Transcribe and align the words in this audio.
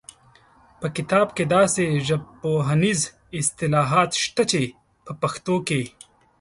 په 0.79 0.87
کتاب 0.95 1.27
کې 1.35 1.43
داسې 1.55 1.83
ژبپوهنیز 2.07 3.01
اصطلاحات 3.39 4.09
شته 4.23 4.43
چې 4.51 4.61
په 5.05 5.11
پښتو 5.21 5.55
کې 5.67 5.81